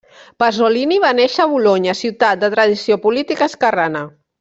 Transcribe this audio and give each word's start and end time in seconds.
Pasolini 0.43 0.97
va 1.03 1.11
néixer 1.19 1.45
a 1.45 1.47
Bolonya, 1.53 1.95
ciutat 2.03 2.43
de 2.45 2.53
tradició 2.59 3.01
política 3.09 3.51
esquerrana. 3.53 4.09